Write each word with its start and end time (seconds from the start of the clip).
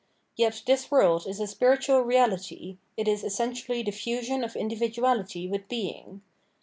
Yet 0.35 0.63
this 0.65 0.89
world 0.89 1.27
is 1.27 1.39
a 1.39 1.45
spiritual 1.45 2.03
reahty, 2.03 2.77
it 2.97 3.07
is 3.07 3.23
essentially 3.23 3.83
the 3.83 3.91
fusion 3.91 4.43
of 4.43 4.53
individuahty 4.55 5.47
with 5.47 5.67
being. 5.67 6.23